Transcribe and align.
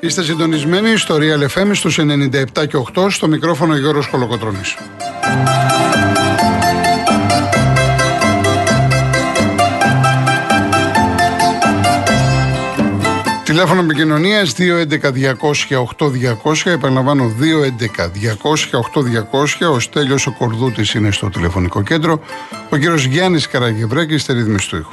Είστε 0.00 0.22
συντονισμένοι 0.22 0.96
στο 0.96 1.16
Real 1.18 1.58
FM 1.58 1.70
στους 1.72 1.98
97 1.98 2.66
και 2.68 2.76
8 2.94 3.10
στο 3.10 3.28
μικρόφωνο 3.28 3.76
Γιώργος 3.76 4.08
Κολοκοτρώνης. 4.08 4.76
Τηλέφωνο 13.44 13.80
επικοινωνίας 13.80 14.54
211-200-8200. 14.58 16.64
Επαναλαμβάνω 16.64 17.28
211-200-8200. 17.28 19.70
Ο 19.72 19.78
Στέλιος 19.78 20.26
ο 20.26 20.32
Κορδούτης 20.32 20.94
είναι 20.94 21.10
στο 21.10 21.30
τηλεφωνικό 21.30 21.82
κέντρο. 21.82 22.20
Ο 22.70 22.76
κύριος 22.76 23.04
Γιάννης 23.04 23.48
Καραγευρέκης 23.48 24.22
στη 24.22 24.32
ρύθμιση 24.32 24.68
του 24.68 24.76
ήχου. 24.76 24.92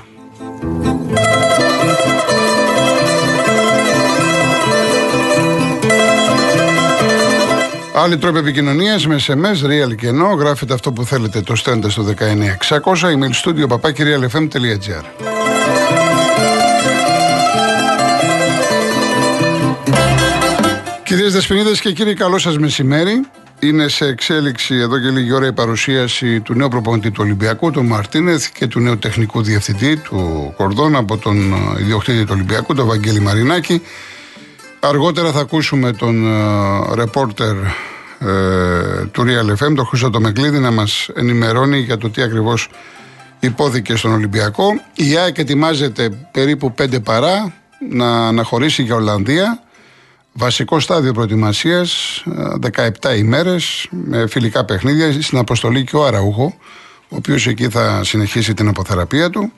Άλλοι 7.98 8.18
τρόποι 8.18 8.38
επικοινωνίας 8.38 9.08
με 9.08 9.20
SMS, 9.28 9.66
real 9.66 9.96
και 9.96 10.08
ενώ. 10.08 10.28
Γράφετε 10.28 10.74
αυτό 10.74 10.92
που 10.92 11.04
θέλετε, 11.04 11.42
το 11.42 11.56
στέλνετε 11.56 11.90
στο 11.90 12.04
19600. 12.04 13.10
Email 13.10 13.32
studio 13.44 13.68
papakirialfm.gr. 13.68 15.04
Κυρίες 21.04 21.34
Δεσποινίδες 21.34 21.80
και 21.80 21.92
κύριοι, 21.92 22.14
καλό 22.14 22.38
σας 22.38 22.58
μεσημέρι. 22.58 23.26
Είναι 23.60 23.88
σε 23.88 24.06
εξέλιξη 24.06 24.76
εδώ 24.76 25.00
και 25.00 25.10
λίγη 25.10 25.32
ώρα 25.32 25.48
η 25.48 25.54
παρουσίαση 25.54 26.42
του 26.42 26.54
νέου 26.54 26.68
προπονητή 26.68 27.12
του 27.12 27.20
Ολυμπιακού, 27.24 27.72
του 27.72 27.84
Μαρτίνεθ 27.84 28.48
και 28.54 28.68
του 28.68 28.80
νέου 28.80 28.98
τεχνικού 28.98 29.42
διευθυντή 29.42 29.98
του 29.98 30.54
Κορδόν 30.58 30.96
από 30.96 31.18
τον 31.18 31.54
ιδιοκτήτη 31.80 32.24
του 32.24 32.32
Ολυμπιακού, 32.32 32.74
τον 32.74 32.88
Βαγγέλη 32.88 33.20
Μαρινάκη. 33.20 33.82
Αργότερα 34.88 35.32
θα 35.32 35.40
ακούσουμε 35.40 35.92
τον 35.92 36.26
ρεπόρτερ 36.94 37.56
ε, 38.20 39.06
του 39.12 39.24
Real 39.28 39.64
FM, 39.64 39.76
τον 39.76 39.86
Χρήστο 39.86 40.10
Τομεκλίδη, 40.10 40.60
να 40.60 40.72
μας 40.72 41.10
ενημερώνει 41.16 41.80
για 41.80 41.98
το 41.98 42.10
τι 42.10 42.22
ακριβώς 42.22 42.70
υπόθηκε 43.40 43.96
στον 43.96 44.14
Ολυμπιακό. 44.14 44.66
Η 44.96 45.18
ΑΕΚ 45.18 45.38
ετοιμάζεται 45.38 46.28
περίπου 46.32 46.74
5 46.78 47.04
παρά 47.04 47.54
να 47.90 48.28
αναχωρήσει 48.28 48.84
για 48.84 48.96
Ολλανδία. 48.96 49.64
Βασικό 50.34 50.80
στάδιο 50.80 51.14
προετοιμασίας, 51.14 52.24
17 53.02 53.18
ημέρες 53.18 53.88
με 53.90 54.28
φιλικά 54.28 54.66
παιχνίδια. 54.66 55.22
Στην 55.22 55.38
αποστολή 55.38 55.84
και 55.84 55.96
ο 55.96 56.06
Αραούχο, 56.06 56.56
ο 57.10 57.16
οποίος 57.16 57.48
εκεί 57.48 57.70
θα 57.70 58.04
συνεχίσει 58.04 58.54
την 58.54 58.68
αποθεραπεία 58.68 59.30
του. 59.30 59.52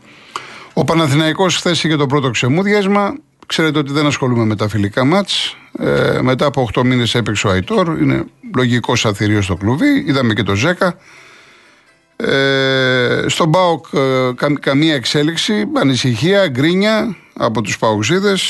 Ο 0.73 0.83
Παναθηναϊκός 0.83 1.55
χθες 1.55 1.83
είχε 1.83 1.95
το 1.95 2.05
πρώτο 2.05 2.29
ξεμούδιασμα. 2.29 3.13
Ξέρετε 3.47 3.79
ότι 3.79 3.91
δεν 3.91 4.05
ασχολούμαι 4.05 4.45
με 4.45 4.55
τα 4.55 4.67
φιλικά 4.67 5.05
μάτς. 5.05 5.57
Ε, 5.79 6.19
μετά 6.21 6.45
από 6.45 6.69
8 6.73 6.83
μήνες 6.83 7.15
έπαιξε 7.15 7.47
ο 7.47 7.49
Αϊτόρ. 7.49 8.01
Είναι 8.01 8.25
λογικός 8.55 9.05
αθυρίο 9.05 9.41
στο 9.41 9.55
κλουβί. 9.55 10.03
Είδαμε 10.07 10.33
και 10.33 10.43
το 10.43 10.55
Ζέκα. 10.55 10.97
Ε, 12.15 13.25
στον 13.27 13.49
Μπάοκ 13.49 13.85
ε, 13.93 14.49
καμία 14.59 14.93
εξέλιξη, 14.93 15.65
ανησυχία, 15.73 16.47
γκρίνια 16.47 17.15
από 17.33 17.61
τους 17.61 17.77
Παουξίδες 17.77 18.43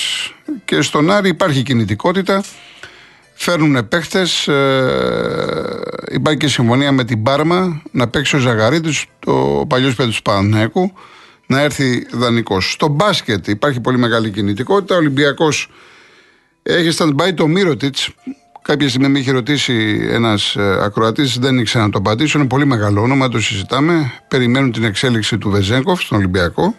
και 0.66 0.81
στον 0.81 1.12
Άρη 1.12 1.30
υπάρχει 1.30 1.63
κινητικότητα. 1.63 2.44
Φέρνουν 3.34 3.88
παίχτες. 3.88 4.47
Ε, 4.47 5.81
υπάρχει 6.12 6.40
και 6.40 6.47
συμφωνία 6.47 6.91
με 6.91 7.03
την 7.03 7.24
Πάρμα 7.24 7.81
να 7.91 8.07
παίξει 8.07 8.36
ο 8.36 8.40
Ζαγαρίτης, 8.40 9.06
το 9.19 9.66
παλιός 9.68 9.96
παιδί 9.96 10.12
του 10.12 10.22
Παναθηναϊκού 10.22 10.94
να 11.47 11.62
έρθει 11.62 12.08
δανεικός. 12.12 12.72
Στο 12.72 12.88
μπάσκετ 12.88 13.47
υπάρχει 13.47 13.80
πολύ 13.80 13.97
μεγάλη 13.97 14.30
κινητικότητα. 14.30 14.96
Ο 14.96 14.97
Ολυμπιακός 14.97 15.69
έχει 16.63 16.97
stand-by 16.97 17.34
το 17.35 17.47
Μύρωτιτς. 17.47 18.09
Κάποια 18.62 18.90
στιγμή 18.90 19.08
με 19.08 19.19
είχε 19.19 19.31
ρωτήσει 19.31 20.07
ένας 20.09 20.56
ε, 20.56 20.80
ακροατής, 20.81 21.38
δεν 21.40 21.57
ήξερα 21.57 21.84
να 21.84 21.90
το 21.90 21.97
απαντήσω. 21.97 22.40
Είναι 22.40 22.47
πολύ 22.47 22.66
μεγάλο 22.66 23.02
όνομα, 23.02 23.30
το 23.30 23.40
συζητάμε. 23.40 24.12
Περιμένουν 24.28 24.72
την 24.72 24.84
εξέλιξη 24.84 25.38
του 25.38 25.50
Βεζέγκοφ 25.50 26.02
στον 26.02 26.18
Ολυμπιακό. 26.18 26.75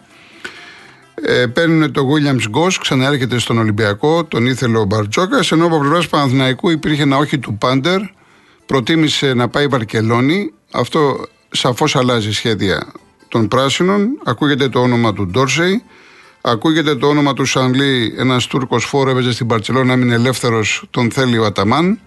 Ε, 1.25 1.45
παίρνουν 1.45 1.91
το 1.91 2.07
Williams 2.13 2.49
Γκος, 2.49 2.77
ξαναέρχεται 2.77 3.39
στον 3.39 3.57
Ολυμπιακό, 3.57 4.23
τον 4.23 4.45
ήθελε 4.45 4.77
ο 4.77 4.83
Μπαρτζόκας. 4.83 5.51
Ενώ 5.51 5.65
από 5.65 5.79
πλευράς 5.79 6.07
Παναθηναϊκού 6.07 6.69
υπήρχε 6.69 7.01
ένα 7.01 7.17
όχι 7.17 7.39
του 7.39 7.57
Πάντερ. 7.57 7.99
Προτίμησε 8.65 9.33
να 9.33 9.47
πάει 9.47 9.67
Βαρκελόνη. 9.67 10.53
Αυτό 10.71 11.25
σαφώς 11.49 11.95
αλλάζει 11.95 12.33
σχέδια 12.33 12.91
των 13.29 13.47
πράσινων, 13.47 14.07
ακούγεται 14.23 14.69
το 14.69 14.79
όνομα 14.79 15.13
του 15.13 15.27
Ντόρσεϊ, 15.27 15.83
ακούγεται 16.41 16.95
το 16.95 17.07
όνομα 17.07 17.33
του 17.33 17.45
Σανλή, 17.45 18.15
ένας 18.17 18.47
Τούρκος 18.47 18.85
φόρο 18.85 19.09
έβαιζε 19.09 19.31
στην 19.31 19.47
Παρσελόνα, 19.47 19.93
έμεινε 19.93 20.13
ελεύθερος, 20.13 20.83
τον 20.89 21.11
θέλει 21.11 21.37
ο 21.37 21.45
Αταμάν. 21.45 21.99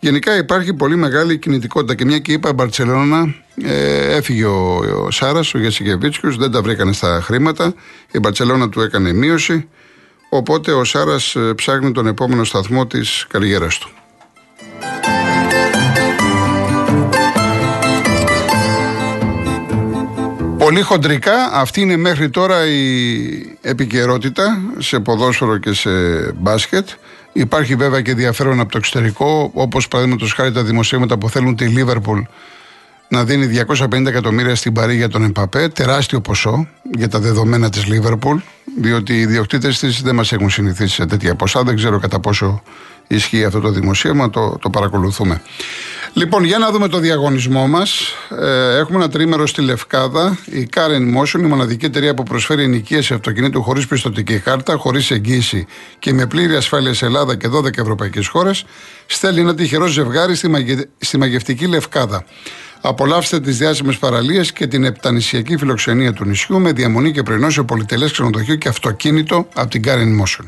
Γενικά 0.00 0.36
υπάρχει 0.36 0.74
πολύ 0.74 0.96
μεγάλη 0.96 1.38
κινητικότητα 1.38 1.94
και 1.94 2.04
μια 2.04 2.18
και 2.18 2.32
είπα 2.32 2.52
Μπαρσελόνα, 2.52 3.34
ε, 3.62 4.16
έφυγε 4.16 4.44
ο, 4.44 4.76
ο 5.04 5.10
Σάρας, 5.10 5.54
ο 5.54 5.58
Γεσικεβίτσκιο, 5.58 6.34
δεν 6.34 6.50
τα 6.50 6.62
βρήκανε 6.62 6.92
στα 6.92 7.20
χρήματα. 7.22 7.74
Η 8.12 8.18
Μπαρσελόνα 8.18 8.68
του 8.68 8.80
έκανε 8.80 9.12
μείωση. 9.12 9.68
Οπότε 10.28 10.72
ο 10.72 10.84
Σάρας 10.84 11.34
ε, 11.34 11.54
ψάχνει 11.54 11.92
τον 11.92 12.06
επόμενο 12.06 12.44
σταθμό 12.44 12.86
της 12.86 13.26
καριέρας 13.28 13.78
του. 13.78 13.88
Πολύ 20.64 20.80
χοντρικά, 20.80 21.50
αυτή 21.52 21.80
είναι 21.80 21.96
μέχρι 21.96 22.30
τώρα 22.30 22.66
η 22.66 23.58
επικαιρότητα 23.60 24.60
σε 24.78 25.00
ποδόσφαιρο 25.00 25.58
και 25.58 25.72
σε 25.72 25.90
μπάσκετ. 26.32 26.88
Υπάρχει 27.32 27.74
βέβαια 27.74 28.00
και 28.00 28.10
ενδιαφέρον 28.10 28.60
από 28.60 28.70
το 28.70 28.78
εξωτερικό, 28.78 29.50
όπως 29.54 29.88
παραδείγματος 29.88 30.32
χάρη 30.32 30.52
τα 30.52 30.62
δημοσίευματα 30.62 31.18
που 31.18 31.28
θέλουν 31.28 31.56
τη 31.56 31.64
Λίβερπουλ 31.64 32.20
να 33.08 33.24
δίνει 33.24 33.64
250 33.82 34.06
εκατομμύρια 34.06 34.54
στην 34.54 34.72
Παρή 34.72 34.96
για 34.96 35.08
τον 35.08 35.24
Εμπαπέ. 35.24 35.68
Τεράστιο 35.68 36.20
ποσό 36.20 36.68
για 36.96 37.08
τα 37.08 37.18
δεδομένα 37.18 37.70
της 37.70 37.86
Λίβερπουλ, 37.86 38.36
διότι 38.80 39.12
οι 39.12 39.20
ιδιοκτήτες 39.20 39.78
της 39.78 40.02
δεν 40.02 40.14
μας 40.14 40.32
έχουν 40.32 40.50
συνηθίσει 40.50 40.94
σε 40.94 41.06
τέτοια 41.06 41.34
ποσά. 41.34 41.62
Δεν 41.62 41.76
ξέρω 41.76 41.98
κατά 41.98 42.20
πόσο 42.20 42.62
ισχύει 43.06 43.44
αυτό 43.44 43.60
το 43.60 43.70
δημοσίευμα, 43.70 44.30
το, 44.30 44.58
το 44.60 44.70
παρακολουθούμε. 44.70 45.42
Λοιπόν, 46.16 46.44
για 46.44 46.58
να 46.58 46.70
δούμε 46.70 46.88
το 46.88 46.98
διαγωνισμό 46.98 47.66
μας. 47.66 48.14
Ε, 48.40 48.76
έχουμε 48.76 48.98
ένα 48.98 49.08
τρίμερο 49.08 49.46
στη 49.46 49.62
Λευκάδα. 49.62 50.38
Η 50.44 50.68
Karen 50.74 51.18
Motion, 51.18 51.38
η 51.38 51.46
μοναδική 51.46 51.84
εταιρεία 51.84 52.14
που 52.14 52.22
προσφέρει 52.22 52.62
ενοικίαση 52.62 53.14
αυτοκινήτου 53.14 53.62
χωρίς 53.62 53.86
πιστοτική 53.86 54.38
κάρτα, 54.38 54.76
χωρίς 54.76 55.10
εγγύηση 55.10 55.66
και 55.98 56.12
με 56.12 56.26
πλήρη 56.26 56.56
ασφάλεια 56.56 56.94
σε 56.94 57.06
Ελλάδα 57.06 57.36
και 57.36 57.48
12 57.48 57.78
ευρωπαϊκές 57.78 58.26
χώρες, 58.26 58.64
στέλνει 59.06 59.40
ένα 59.40 59.54
τυχερό 59.54 59.86
ζευγάρι 59.86 60.34
στη, 60.34 60.48
μαγε... 60.48 60.76
στη 60.98 61.18
μαγευτική 61.18 61.66
Λευκάδα. 61.66 62.24
Απολαύστε 62.80 63.40
τις 63.40 63.58
διάσημες 63.58 63.96
παραλίες 63.96 64.52
και 64.52 64.66
την 64.66 64.84
επτανησιακή 64.84 65.56
φιλοξενία 65.56 66.12
του 66.12 66.24
νησιού 66.24 66.60
με 66.60 66.72
διαμονή 66.72 67.12
και 67.12 67.22
πρωινό 67.22 67.50
σε 67.50 67.62
πολυτελές 67.62 68.12
ξενοδοχείο 68.12 68.54
και 68.54 68.68
αυτοκίνητο 68.68 69.48
από 69.54 69.70
την 69.70 69.82
Karen 69.86 70.22
Motion. 70.22 70.44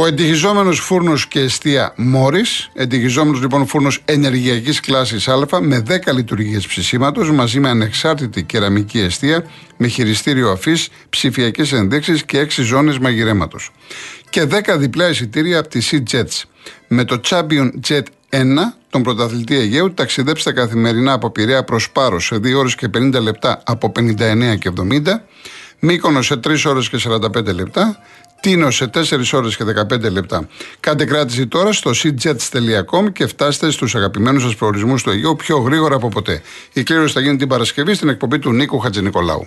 Ο 0.00 0.06
εντυχιζόμενο 0.06 0.72
φούρνος 0.72 1.26
και 1.26 1.40
αιστεία 1.40 1.92
Μόρις, 1.96 2.70
εντυχιζόμενο 2.74 3.38
λοιπόν 3.38 3.66
φούρνος 3.66 4.02
ενεργειακής 4.04 4.80
κλάσης 4.80 5.28
Α 5.28 5.60
με 5.60 5.82
10 5.88 6.12
λειτουργίες 6.14 6.66
ψησίματος 6.66 7.30
μαζί 7.30 7.60
με 7.60 7.68
ανεξάρτητη 7.68 8.42
κεραμική 8.42 8.98
αιστεία 8.98 9.44
με 9.76 9.86
χειριστήριο 9.86 10.50
αφής, 10.50 10.88
ψηφιακές 11.10 11.72
ενδείξεις 11.72 12.24
και 12.24 12.38
6 12.38 12.62
ζώνες 12.62 12.98
μαγειρέματος. 12.98 13.70
Και 14.30 14.44
10 14.44 14.76
διπλά 14.78 15.08
εισιτήρια 15.08 15.58
από 15.58 15.68
τη 15.68 15.88
Sea 15.90 16.02
Jets. 16.12 16.42
Με 16.88 17.04
το 17.04 17.20
Champion 17.24 17.70
Jet 17.88 18.02
1, 18.30 18.42
τον 18.90 19.02
πρωταθλητή 19.02 19.56
Αιγαίου, 19.56 19.94
ταξιδέψτε 19.94 20.52
καθημερινά 20.52 21.12
από 21.12 21.30
Πειραιά 21.30 21.64
προς 21.64 21.90
Πάρος 21.90 22.24
σε 22.24 22.38
2 22.38 22.58
ώρες 22.58 22.74
και 22.74 22.88
50 22.88 23.20
λεπτά 23.20 23.62
από 23.64 23.92
59 23.96 24.56
και 24.58 24.68
70. 24.68 25.24
Μύκονο 25.82 26.22
σε 26.22 26.36
3 26.36 26.66
ώρες 26.66 26.88
και 26.88 26.98
45 26.98 27.52
λεπτά, 27.54 27.98
Τίνο 28.40 28.70
σε 28.70 28.90
4 28.94 29.00
ώρες 29.32 29.56
και 29.56 29.64
15 29.64 30.10
λεπτά. 30.10 30.48
Κάντε 30.80 31.04
κράτηση 31.04 31.46
τώρα 31.46 31.72
στο 31.72 31.90
cjets.com 31.90 33.12
και 33.12 33.26
φτάστε 33.26 33.70
στους 33.70 33.94
αγαπημένους 33.94 34.42
σας 34.42 34.54
προορισμούς 34.56 35.02
του 35.02 35.10
Αιγαίου 35.10 35.36
πιο 35.36 35.58
γρήγορα 35.58 35.94
από 35.94 36.08
ποτέ. 36.08 36.42
Η 36.72 36.82
κλήρωση 36.82 37.12
θα 37.12 37.20
γίνει 37.20 37.36
την 37.36 37.48
Παρασκευή 37.48 37.94
στην 37.94 38.08
εκπομπή 38.08 38.38
του 38.38 38.52
Νίκου 38.52 38.78
Χατζηνικολάου. 38.78 39.46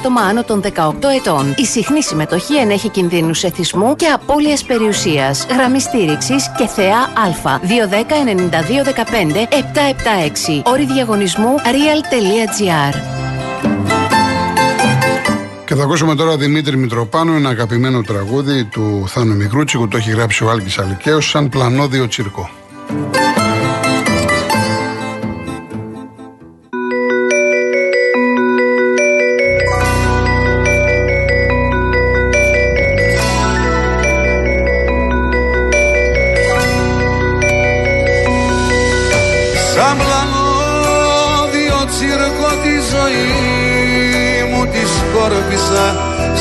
άτομα 0.00 0.20
άνω 0.20 0.44
των 0.44 0.62
18 0.62 0.92
ετών. 1.18 1.54
Η 1.56 1.64
συχνή 1.64 2.02
συμμετοχή 2.02 2.56
ενέχει 2.56 2.88
κινδύνους 2.88 3.42
εθισμού 3.42 3.96
και 3.96 4.06
απώλεια 4.06 4.58
περιουσίας. 4.66 5.46
Γραμμή 5.50 5.80
στήριξης 5.80 6.50
και 6.56 6.66
θεά 6.66 6.98
Α. 6.98 7.58
210 7.62 8.24
92 8.24 8.84
15 8.84 9.48
776. 10.62 10.62
Όρη 10.64 10.84
διαγωνισμού 10.84 11.54
real.gr. 11.56 12.94
Και 15.64 15.74
θα 15.74 15.82
ακούσουμε 15.82 16.14
τώρα 16.14 16.36
Δημήτρη 16.36 16.76
Μητροπάνου, 16.76 17.34
ένα 17.34 17.48
αγαπημένο 17.48 18.02
τραγούδι 18.02 18.64
του 18.64 19.04
Θάνου 19.08 19.34
Μικρούτσικου, 19.34 19.88
το 19.88 19.96
έχει 19.96 20.10
γράψει 20.10 20.44
ο 20.44 20.50
Άλκης 20.50 20.78
Αλικαίος, 20.78 21.28
σαν 21.28 21.48
πλανόδιο 21.48 22.08
τσίρκο. 22.08 22.50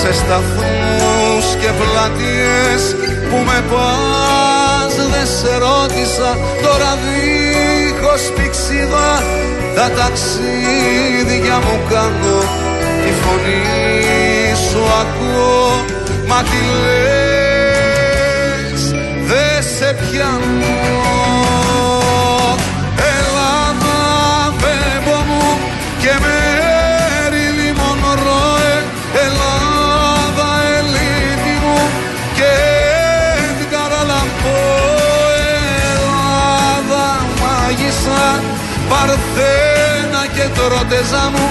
Σε 0.02 0.14
σταθμούς 0.14 1.46
και 1.62 1.70
πλατείες 1.80 2.84
που 3.30 3.38
με 3.46 3.64
πας 3.72 4.94
δεν 5.12 5.28
σε 5.40 5.54
ρώτησα. 5.58 6.30
Τώρα 6.64 6.92
δίχως 7.04 8.24
πηξίδα 8.36 9.10
τα 9.76 9.88
ταξίδια 9.98 11.58
μου 11.66 11.78
κάνω. 11.90 12.40
Τη 13.04 13.12
φωνή 13.22 13.64
σου 14.70 14.82
ακούω 15.02 15.70
μα 16.28 16.40
τι 16.50 16.60
λες 16.82 17.72
δεν 19.30 19.64
σε 19.78 19.90
πιάνω 20.00 21.09
τροτεζά 41.00 41.30
μου 41.30 41.50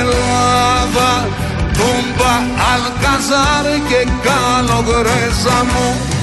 Ελλάδα 0.00 1.28
Τούμπα, 1.72 2.34
Αλκαζάρ 2.72 3.64
και 3.88 4.08
Καλογρέζα 4.22 5.64
μου 5.64 6.15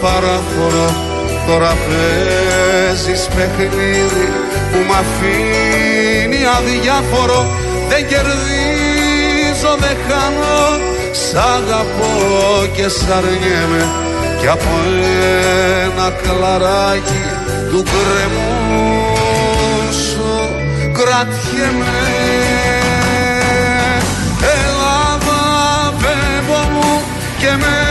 παράφορο 0.00 1.08
Τώρα 1.48 1.76
παίζεις 1.86 3.28
παιχνίδι 3.34 4.26
που 4.70 4.78
μ' 4.88 4.92
αφήνει 5.02 6.40
αδιάφορο. 6.56 7.40
Δεν 7.88 8.06
κερδίζω, 8.06 9.72
δεν 9.78 9.96
χάνω. 10.06 10.60
Σ' 11.12 11.34
αγαπώ 11.34 12.14
και 12.76 12.88
σ' 12.88 13.10
αρνιέμαι. 13.16 13.84
Κι 14.40 14.46
από 14.46 14.72
ένα 15.84 16.10
κλαράκι 16.22 17.24
του 17.70 17.82
κρεμού 17.92 19.14
σου 19.90 20.30
κρατιέμαι 20.92 21.98
Ελλάδα 24.56 25.40
φεύγω 25.98 26.62
μου 26.72 27.02
και 27.38 27.50
με 27.60 27.87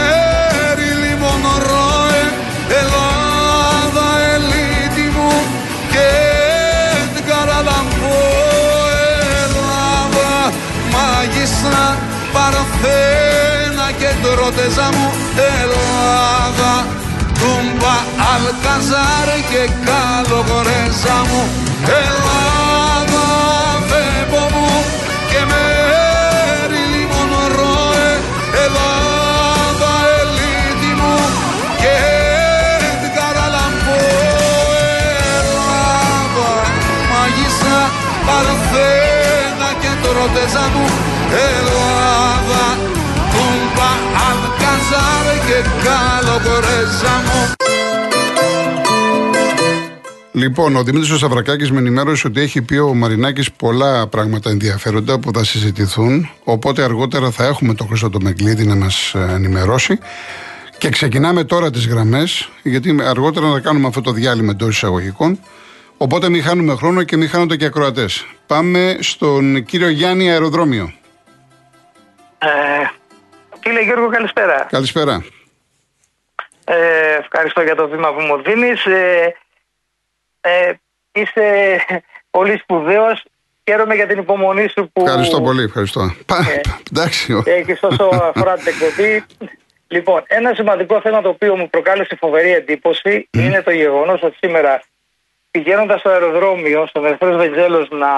και 14.48 14.54
τρότεζα 14.54 14.88
μου 14.92 15.12
Ελλάδα 15.54 16.86
Τούμπα, 17.38 17.96
Αλκαζάρ 18.32 19.28
και 19.50 19.62
Καλογορέζα 19.88 21.18
μου. 21.28 21.42
Ελλάδα 22.02 23.26
Βέμπο 23.90 24.42
μου 24.54 24.68
και 25.30 25.40
μέρη 25.50 26.82
Λιμονρόε 26.92 28.10
Ελλάδα 28.64 29.92
Ελίτη 30.20 30.92
μου 31.00 31.16
και 31.82 31.96
Καραλαμπό 33.16 33.98
Ελλάδα 35.40 36.50
Μαγισά 37.10 37.80
Παρθένα 38.26 39.68
και 39.82 39.92
τρότεζα 40.02 40.64
μου. 40.74 40.84
Ελλάδα 41.46 41.77
Αλκαζάρ 44.88 45.46
και 45.46 45.68
Καλογορέζα 45.84 47.22
μου 47.24 47.52
Λοιπόν, 50.32 50.76
ο 50.76 50.82
Δημήτρης 50.82 51.18
Σαβρακάκης 51.18 51.70
με 51.70 51.78
ενημέρωσε 51.78 52.26
ότι 52.26 52.40
έχει 52.40 52.62
πει 52.62 52.76
ο 52.76 52.94
Μαρινάκης 52.94 53.52
πολλά 53.52 54.06
πράγματα 54.06 54.50
ενδιαφέροντα 54.50 55.18
που 55.18 55.30
θα 55.34 55.44
συζητηθούν. 55.44 56.30
Οπότε 56.44 56.82
αργότερα 56.82 57.30
θα 57.30 57.46
έχουμε 57.46 57.74
τον 57.74 57.86
Χρήστο 57.86 58.10
το 58.10 58.18
Μεγκλίδη 58.22 58.64
να 58.64 58.74
μας 58.76 59.14
ενημερώσει. 59.14 59.98
Και 60.78 60.88
ξεκινάμε 60.88 61.44
τώρα 61.44 61.70
τις 61.70 61.86
γραμμές, 61.86 62.50
γιατί 62.62 62.96
αργότερα 63.02 63.52
θα 63.52 63.60
κάνουμε 63.60 63.86
αυτό 63.86 64.00
το 64.00 64.12
διάλειμμα 64.12 64.50
εντός 64.50 64.74
εισαγωγικών. 64.74 65.38
Οπότε 65.96 66.28
μην 66.28 66.42
χάνουμε 66.42 66.74
χρόνο 66.74 67.02
και 67.02 67.16
μην 67.16 67.28
χάνονται 67.28 67.56
και 67.56 67.64
ακροατές. 67.64 68.26
Πάμε 68.46 68.96
στον 69.00 69.64
κύριο 69.64 69.88
Γιάννη 69.88 70.30
Αεροδρόμιο. 70.30 70.92
Ε, 72.38 72.48
κύριε 73.60 73.82
Γιώργο, 73.82 74.08
καλησπέρα. 74.08 74.66
Καλησπέρα. 74.70 75.24
Ε, 76.64 77.14
ευχαριστώ 77.18 77.62
για 77.62 77.74
το 77.74 77.88
βήμα 77.88 78.14
που 78.14 78.20
μου 78.20 78.42
δίνεις. 78.42 78.84
Ε, 78.86 79.34
ε, 80.40 80.72
είσαι 81.12 81.78
πολύ 82.30 82.58
σπουδαίος. 82.58 83.24
Χαίρομαι 83.68 83.94
για 83.94 84.06
την 84.06 84.18
υπομονή 84.18 84.68
σου 84.68 84.90
που... 84.92 85.04
Ευχαριστώ 85.06 85.40
πολύ, 85.40 85.62
ευχαριστώ. 85.62 86.00
Ε, 86.00 86.60
Εντάξει. 86.92 87.42
Έχεις 87.44 87.82
όσο 87.82 88.04
αφορά 88.34 88.54
την 88.54 88.66
εκπομπή. 88.66 89.24
Λοιπόν, 89.88 90.22
ένα 90.26 90.54
σημαντικό 90.54 91.00
θέμα 91.00 91.22
το 91.22 91.28
οποίο 91.28 91.56
μου 91.56 91.70
προκάλεσε 91.70 92.16
φοβερή 92.20 92.52
εντύπωση 92.52 93.28
είναι 93.30 93.62
το 93.62 93.70
γεγονός 93.70 94.22
ότι 94.22 94.36
σήμερα 94.36 94.82
πηγαίνοντας 95.50 96.00
στο 96.00 96.08
αεροδρόμιο, 96.08 96.86
στον 96.86 97.04
Ερυθρό 97.04 97.36
Βεντζέλο, 97.36 97.88
να 97.90 98.08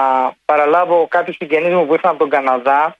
παραλάβω 0.45 1.07
κάποιου 1.09 1.33
συγγενεί 1.33 1.69
μου 1.69 1.85
που 1.85 1.93
ήρθαν 1.93 2.11
από 2.11 2.19
τον 2.19 2.29
Καναδά, 2.29 2.97